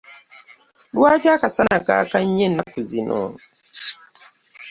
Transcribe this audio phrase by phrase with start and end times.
[0.95, 3.21] Lwaki akasana kaaka nnyo ennaku zino?